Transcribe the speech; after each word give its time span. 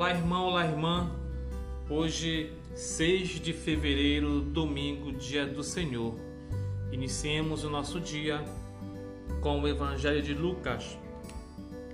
Olá, 0.00 0.12
irmão, 0.12 0.46
olá, 0.46 0.64
irmã. 0.64 1.10
Hoje, 1.86 2.50
6 2.74 3.38
de 3.38 3.52
fevereiro, 3.52 4.40
domingo, 4.40 5.12
dia 5.12 5.46
do 5.46 5.62
Senhor. 5.62 6.18
Iniciemos 6.90 7.64
o 7.64 7.68
nosso 7.68 8.00
dia 8.00 8.42
com 9.42 9.60
o 9.60 9.68
Evangelho 9.68 10.22
de 10.22 10.32
Lucas, 10.32 10.98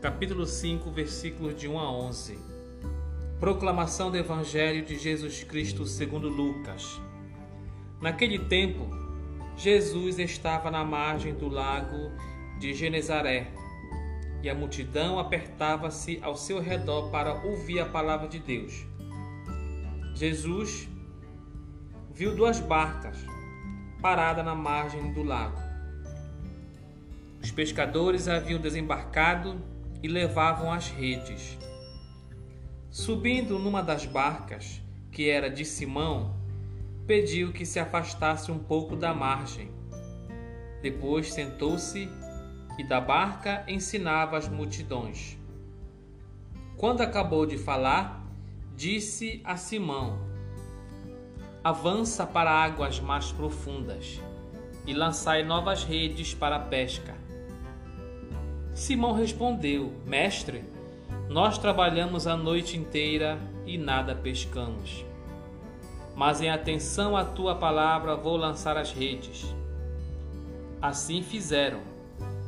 capítulo 0.00 0.46
5, 0.46 0.90
versículos 0.90 1.54
de 1.54 1.68
1 1.68 1.78
a 1.78 1.92
11. 1.92 2.38
Proclamação 3.38 4.10
do 4.10 4.16
Evangelho 4.16 4.82
de 4.82 4.98
Jesus 4.98 5.44
Cristo 5.44 5.84
segundo 5.84 6.26
Lucas. 6.26 6.98
Naquele 8.00 8.38
tempo, 8.38 8.88
Jesus 9.58 10.18
estava 10.18 10.70
na 10.70 10.82
margem 10.82 11.34
do 11.34 11.50
lago 11.50 12.10
de 12.58 12.72
Genezaré 12.72 13.52
e 14.42 14.48
a 14.48 14.54
multidão 14.54 15.18
apertava-se 15.18 16.18
ao 16.22 16.36
seu 16.36 16.60
redor 16.60 17.10
para 17.10 17.34
ouvir 17.44 17.80
a 17.80 17.86
palavra 17.86 18.28
de 18.28 18.38
Deus. 18.38 18.86
Jesus 20.14 20.88
viu 22.12 22.34
duas 22.34 22.60
barcas 22.60 23.18
paradas 24.00 24.44
na 24.44 24.54
margem 24.54 25.12
do 25.12 25.22
lago. 25.22 25.58
Os 27.42 27.50
pescadores 27.50 28.28
haviam 28.28 28.60
desembarcado 28.60 29.60
e 30.02 30.08
levavam 30.08 30.72
as 30.72 30.88
redes. 30.88 31.58
Subindo 32.90 33.58
numa 33.58 33.82
das 33.82 34.04
barcas, 34.04 34.82
que 35.12 35.28
era 35.28 35.50
de 35.50 35.64
Simão, 35.64 36.34
pediu 37.06 37.52
que 37.52 37.64
se 37.64 37.78
afastasse 37.78 38.50
um 38.50 38.58
pouco 38.58 38.96
da 38.96 39.14
margem. 39.14 39.70
Depois 40.82 41.32
sentou-se 41.32 42.08
e 42.80 42.82
da 42.82 42.98
barca 42.98 43.62
ensinava 43.68 44.38
as 44.38 44.48
multidões. 44.48 45.36
Quando 46.78 47.02
acabou 47.02 47.44
de 47.44 47.58
falar, 47.58 48.26
disse 48.74 49.42
a 49.44 49.54
Simão: 49.54 50.18
Avança 51.62 52.26
para 52.26 52.50
águas 52.50 52.98
mais 52.98 53.32
profundas 53.32 54.18
e 54.86 54.94
lançai 54.94 55.42
novas 55.42 55.84
redes 55.84 56.32
para 56.32 56.56
a 56.56 56.60
pesca. 56.60 57.14
Simão 58.72 59.12
respondeu: 59.12 59.92
Mestre, 60.06 60.64
nós 61.28 61.58
trabalhamos 61.58 62.26
a 62.26 62.34
noite 62.34 62.78
inteira 62.78 63.38
e 63.66 63.76
nada 63.76 64.14
pescamos. 64.14 65.04
Mas 66.16 66.40
em 66.40 66.48
atenção 66.48 67.14
à 67.14 67.26
tua 67.26 67.54
palavra 67.56 68.16
vou 68.16 68.38
lançar 68.38 68.78
as 68.78 68.90
redes. 68.90 69.54
Assim 70.80 71.22
fizeram 71.22 71.90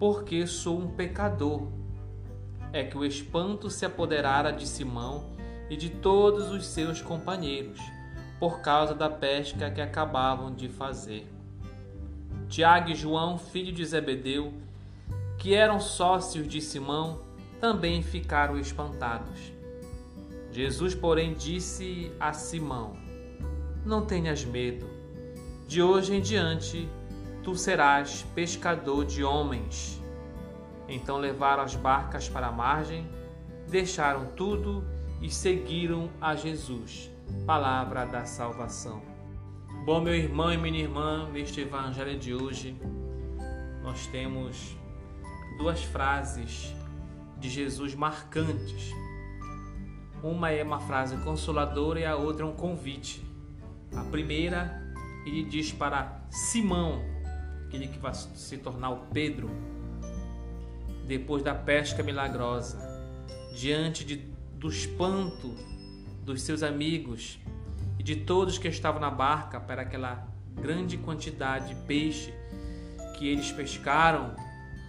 porque 0.00 0.46
sou 0.46 0.78
um 0.78 0.88
pecador. 0.88 1.68
É 2.72 2.82
que 2.82 2.96
o 2.96 3.04
espanto 3.04 3.68
se 3.68 3.84
apoderara 3.84 4.50
de 4.50 4.66
Simão 4.66 5.26
e 5.68 5.76
de 5.76 5.90
todos 5.90 6.50
os 6.50 6.66
seus 6.66 7.02
companheiros, 7.02 7.78
por 8.38 8.62
causa 8.62 8.94
da 8.94 9.10
pesca 9.10 9.70
que 9.70 9.80
acabavam 9.80 10.54
de 10.54 10.70
fazer. 10.70 11.30
Tiago 12.48 12.90
e 12.90 12.94
João, 12.94 13.36
filho 13.36 13.72
de 13.72 13.84
Zebedeu, 13.84 14.54
que 15.36 15.54
eram 15.54 15.78
sócios 15.78 16.48
de 16.48 16.62
Simão, 16.62 17.20
também 17.60 18.02
ficaram 18.02 18.58
espantados. 18.58 19.52
Jesus, 20.50 20.94
porém, 20.94 21.34
disse 21.34 22.10
a 22.18 22.32
Simão: 22.32 22.94
Não 23.84 24.06
tenhas 24.06 24.44
medo. 24.46 24.88
De 25.68 25.82
hoje 25.82 26.14
em 26.14 26.20
diante 26.20 26.88
tu 27.42 27.54
serás 27.54 28.22
pescador 28.34 29.04
de 29.04 29.24
homens. 29.24 30.00
Então 30.88 31.18
levaram 31.18 31.62
as 31.62 31.74
barcas 31.74 32.28
para 32.28 32.48
a 32.48 32.52
margem, 32.52 33.08
deixaram 33.68 34.26
tudo 34.36 34.84
e 35.20 35.30
seguiram 35.30 36.10
a 36.20 36.34
Jesus. 36.34 37.10
Palavra 37.46 38.04
da 38.04 38.24
salvação. 38.24 39.02
Bom, 39.84 40.00
meu 40.00 40.14
irmão 40.14 40.52
e 40.52 40.58
minha 40.58 40.80
irmã, 40.80 41.28
neste 41.30 41.60
evangelho 41.60 42.18
de 42.18 42.34
hoje, 42.34 42.76
nós 43.82 44.06
temos 44.08 44.76
duas 45.58 45.82
frases 45.82 46.74
de 47.38 47.48
Jesus 47.48 47.94
marcantes. 47.94 48.92
Uma 50.22 50.50
é 50.50 50.62
uma 50.62 50.80
frase 50.80 51.16
consoladora 51.18 52.00
e 52.00 52.04
a 52.04 52.14
outra 52.14 52.44
é 52.44 52.48
um 52.48 52.54
convite. 52.54 53.24
A 53.96 54.04
primeira, 54.04 54.82
ele 55.24 55.44
diz 55.44 55.72
para 55.72 56.20
Simão, 56.30 57.02
aquele 57.70 57.86
que 57.86 58.00
vai 58.00 58.12
se 58.12 58.58
tornar 58.58 58.90
o 58.90 59.06
Pedro, 59.12 59.48
depois 61.06 61.40
da 61.40 61.54
pesca 61.54 62.02
milagrosa, 62.02 62.78
diante 63.54 64.04
de, 64.04 64.16
do 64.56 64.68
espanto 64.68 65.54
dos 66.24 66.42
seus 66.42 66.64
amigos 66.64 67.38
e 67.96 68.02
de 68.02 68.16
todos 68.16 68.58
que 68.58 68.66
estavam 68.66 69.00
na 69.00 69.10
barca 69.10 69.60
para 69.60 69.82
aquela 69.82 70.26
grande 70.60 70.98
quantidade 70.98 71.72
de 71.74 71.80
peixe 71.82 72.34
que 73.16 73.28
eles 73.28 73.52
pescaram, 73.52 74.34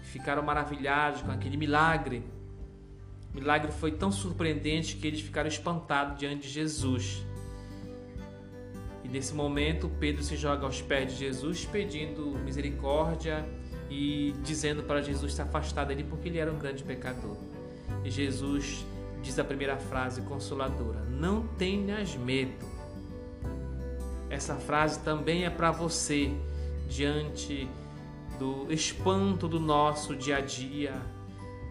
ficaram 0.02 0.42
maravilhados 0.42 1.22
com 1.22 1.32
aquele 1.32 1.58
milagre. 1.58 2.24
O 3.32 3.36
milagre 3.36 3.72
foi 3.72 3.92
tão 3.92 4.12
surpreendente 4.12 4.96
que 4.96 5.06
eles 5.06 5.22
ficaram 5.22 5.48
espantados 5.48 6.18
diante 6.18 6.48
de 6.48 6.50
Jesus. 6.50 7.24
Nesse 9.12 9.34
momento, 9.34 9.92
Pedro 10.00 10.24
se 10.24 10.38
joga 10.38 10.66
aos 10.66 10.82
pés 10.82 11.12
de 11.12 11.20
Jesus, 11.20 11.66
pedindo 11.66 12.28
misericórdia 12.46 13.46
e 13.90 14.34
dizendo 14.42 14.84
para 14.84 15.02
Jesus 15.02 15.34
se 15.34 15.42
afastar 15.42 15.84
dele 15.84 16.06
porque 16.10 16.30
ele 16.30 16.38
era 16.38 16.50
um 16.50 16.58
grande 16.58 16.82
pecador. 16.82 17.36
E 18.06 18.10
Jesus 18.10 18.86
diz 19.22 19.38
a 19.38 19.44
primeira 19.44 19.76
frase 19.76 20.22
consoladora: 20.22 21.02
Não 21.10 21.46
tenhas 21.46 22.16
medo. 22.16 22.66
Essa 24.30 24.56
frase 24.56 25.02
também 25.02 25.44
é 25.44 25.50
para 25.50 25.72
você 25.72 26.32
diante 26.88 27.68
do 28.40 28.72
espanto 28.72 29.46
do 29.46 29.60
nosso 29.60 30.16
dia 30.16 30.38
a 30.38 30.40
dia, 30.42 30.94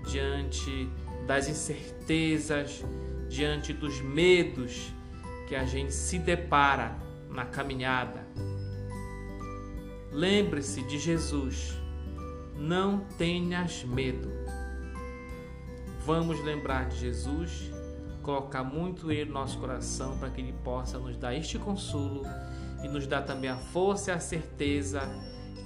diante 0.06 0.90
das 1.26 1.48
incertezas, 1.48 2.84
diante 3.30 3.72
dos 3.72 3.98
medos 4.02 4.92
que 5.48 5.56
a 5.56 5.64
gente 5.64 5.94
se 5.94 6.18
depara 6.18 7.08
na 7.30 7.46
caminhada. 7.46 8.26
Lembre-se 10.12 10.82
de 10.82 10.98
Jesus. 10.98 11.74
Não 12.56 13.00
tenhas 13.16 13.84
medo. 13.84 14.28
Vamos 16.04 16.42
lembrar 16.44 16.88
de 16.88 16.98
Jesus, 16.98 17.70
colocar 18.22 18.64
muito 18.64 19.10
Ele 19.10 19.26
no 19.26 19.34
nosso 19.34 19.58
coração 19.58 20.18
para 20.18 20.30
que 20.30 20.41
Ele 20.41 20.54
possa 20.64 20.98
nos 20.98 21.16
dar 21.16 21.34
este 21.34 21.58
consolo 21.58 22.22
e 22.82 22.88
nos 22.88 23.06
dar 23.06 23.22
também 23.22 23.48
a 23.48 23.56
força 23.56 24.10
e 24.10 24.14
a 24.14 24.20
certeza 24.20 25.00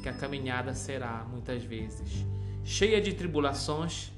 que 0.02 0.08
a 0.08 0.12
caminhada 0.12 0.74
será 0.74 1.24
muitas 1.28 1.64
vezes 1.64 2.26
cheia 2.64 3.00
de 3.00 3.12
tribulações, 3.12 4.10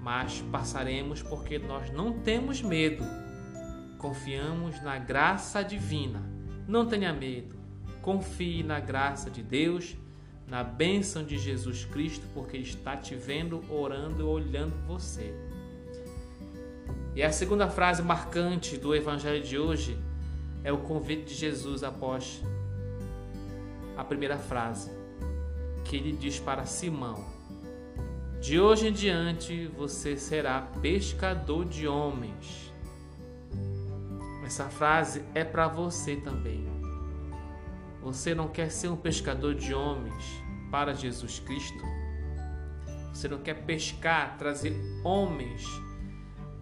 mas 0.00 0.40
passaremos 0.52 1.22
porque 1.22 1.58
nós 1.58 1.90
não 1.90 2.20
temos 2.20 2.60
medo. 2.60 3.02
Confiamos 3.98 4.80
na 4.82 4.98
graça 4.98 5.62
divina 5.62 6.35
não 6.66 6.86
tenha 6.86 7.12
medo. 7.12 7.56
Confie 8.02 8.62
na 8.62 8.80
graça 8.80 9.30
de 9.30 9.42
Deus, 9.42 9.96
na 10.48 10.62
bênção 10.62 11.24
de 11.24 11.38
Jesus 11.38 11.84
Cristo, 11.84 12.24
porque 12.32 12.56
Ele 12.56 12.64
está 12.64 12.96
te 12.96 13.14
vendo, 13.14 13.62
orando 13.70 14.22
e 14.22 14.24
olhando 14.24 14.74
você. 14.86 15.34
E 17.14 17.22
a 17.22 17.32
segunda 17.32 17.68
frase 17.68 18.02
marcante 18.02 18.76
do 18.76 18.94
Evangelho 18.94 19.42
de 19.42 19.58
hoje 19.58 19.98
é 20.62 20.72
o 20.72 20.78
convite 20.78 21.24
de 21.24 21.34
Jesus 21.34 21.82
após 21.82 22.42
a 23.96 24.04
primeira 24.04 24.36
frase, 24.36 24.90
que 25.84 25.96
ele 25.96 26.12
diz 26.12 26.38
para 26.38 26.66
Simão: 26.66 27.24
De 28.40 28.60
hoje 28.60 28.88
em 28.88 28.92
diante 28.92 29.66
você 29.68 30.16
será 30.16 30.60
pescador 30.82 31.64
de 31.64 31.88
homens. 31.88 32.65
Essa 34.46 34.70
frase 34.70 35.22
é 35.34 35.44
para 35.44 35.68
você 35.68 36.16
também. 36.16 36.64
Você 38.00 38.34
não 38.34 38.48
quer 38.48 38.70
ser 38.70 38.88
um 38.88 38.96
pescador 38.96 39.54
de 39.54 39.74
homens 39.74 40.24
para 40.70 40.94
Jesus 40.94 41.40
Cristo? 41.40 41.84
Você 43.12 43.28
não 43.28 43.38
quer 43.38 43.64
pescar, 43.64 44.38
trazer 44.38 44.74
homens 45.04 45.66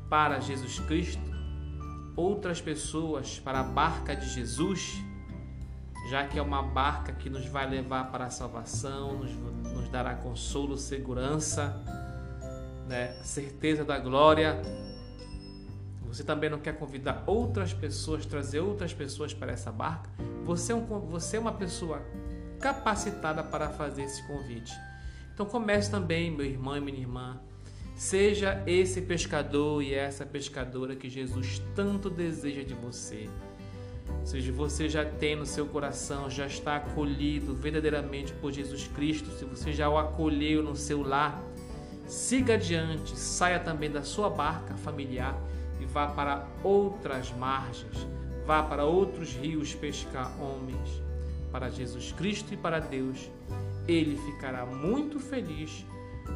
para 0.08 0.40
Jesus 0.40 0.80
Cristo? 0.80 1.34
outras 2.16 2.60
pessoas 2.60 3.38
para 3.38 3.60
a 3.60 3.62
barca 3.62 4.14
de 4.14 4.28
Jesus, 4.28 5.02
já 6.08 6.26
que 6.26 6.38
é 6.38 6.42
uma 6.42 6.62
barca 6.62 7.12
que 7.12 7.28
nos 7.28 7.46
vai 7.46 7.68
levar 7.68 8.10
para 8.10 8.26
a 8.26 8.30
salvação, 8.30 9.18
nos, 9.18 9.32
nos 9.72 9.88
dará 9.88 10.14
consolo, 10.14 10.76
segurança, 10.76 11.82
né, 12.86 13.18
certeza 13.22 13.84
da 13.84 13.98
glória. 13.98 14.60
Você 16.14 16.22
também 16.22 16.48
não 16.48 16.60
quer 16.60 16.78
convidar 16.78 17.24
outras 17.26 17.72
pessoas, 17.72 18.24
trazer 18.24 18.60
outras 18.60 18.94
pessoas 18.94 19.34
para 19.34 19.50
essa 19.50 19.72
barca? 19.72 20.08
Você 20.44 20.70
é, 20.70 20.74
um, 20.76 20.84
você 20.84 21.36
é 21.36 21.40
uma 21.40 21.50
pessoa 21.50 22.02
capacitada 22.60 23.42
para 23.42 23.70
fazer 23.70 24.04
esse 24.04 24.22
convite. 24.24 24.72
Então 25.32 25.44
comece 25.44 25.90
também, 25.90 26.30
meu 26.30 26.46
irmão 26.46 26.76
e 26.76 26.80
minha 26.80 27.00
irmã, 27.00 27.40
Seja 27.96 28.60
esse 28.66 29.02
pescador 29.02 29.80
e 29.80 29.94
essa 29.94 30.26
pescadora 30.26 30.96
que 30.96 31.08
Jesus 31.08 31.62
tanto 31.76 32.10
deseja 32.10 32.64
de 32.64 32.74
você. 32.74 33.30
Se 34.24 34.40
você 34.50 34.88
já 34.88 35.04
tem 35.04 35.36
no 35.36 35.46
seu 35.46 35.64
coração, 35.66 36.28
já 36.28 36.46
está 36.46 36.76
acolhido 36.76 37.54
verdadeiramente 37.54 38.32
por 38.32 38.50
Jesus 38.50 38.88
Cristo, 38.88 39.30
se 39.30 39.44
você 39.44 39.72
já 39.72 39.88
o 39.88 39.96
acolheu 39.96 40.60
no 40.60 40.74
seu 40.74 41.02
lar, 41.02 41.40
siga 42.04 42.54
adiante, 42.54 43.16
saia 43.16 43.60
também 43.60 43.90
da 43.90 44.02
sua 44.02 44.28
barca 44.28 44.76
familiar 44.76 45.40
e 45.80 45.84
vá 45.84 46.06
para 46.06 46.46
outras 46.62 47.32
margens, 47.32 48.06
vá 48.46 48.62
para 48.62 48.84
outros 48.84 49.32
rios 49.34 49.74
pescar 49.74 50.32
homens. 50.40 51.02
Para 51.50 51.70
Jesus 51.70 52.12
Cristo 52.12 52.52
e 52.52 52.56
para 52.56 52.80
Deus, 52.80 53.30
Ele 53.86 54.16
ficará 54.16 54.66
muito 54.66 55.20
feliz 55.20 55.86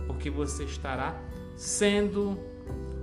porque 0.06 0.30
você 0.30 0.64
estará 0.64 1.20
sendo 1.56 2.38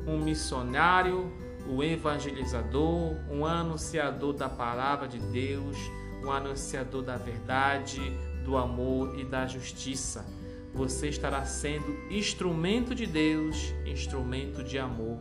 um 0.08 0.18
missionário, 0.18 1.32
um 1.68 1.82
evangelizador, 1.82 3.16
um 3.30 3.46
anunciador 3.46 4.34
da 4.34 4.48
palavra 4.48 5.08
de 5.08 5.20
Deus, 5.20 5.78
um 6.24 6.32
anunciador 6.32 7.02
da 7.02 7.18
verdade, 7.18 8.00
do 8.44 8.56
amor 8.56 9.20
e 9.20 9.26
da 9.26 9.48
justiça. 9.48 10.26
Você 10.74 11.10
estará 11.10 11.44
sendo 11.46 11.98
instrumento 12.12 12.94
de 12.94 13.06
Deus, 13.06 13.74
instrumento 13.86 14.64
de 14.64 14.78
amor. 14.78 15.20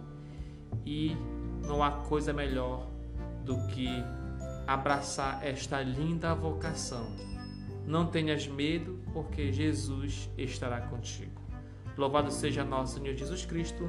E 0.85 1.17
não 1.67 1.83
há 1.83 1.91
coisa 1.91 2.33
melhor 2.33 2.89
do 3.45 3.57
que 3.69 3.89
abraçar 4.67 5.45
esta 5.45 5.83
linda 5.83 6.35
vocação. 6.35 7.07
Não 7.87 8.07
tenhas 8.07 8.47
medo, 8.47 8.99
porque 9.13 9.53
Jesus 9.53 10.31
estará 10.39 10.81
contigo. 10.83 11.41
Louvado 11.97 12.31
seja 12.31 12.65
nosso 12.65 12.99
Senhor 12.99 13.15
Jesus 13.15 13.45
Cristo 13.45 13.85